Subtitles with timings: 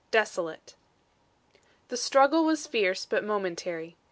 [0.11, 0.17] XL.
[0.17, 0.75] DESOLATE
[1.89, 3.97] The struggle was fierce but momentary.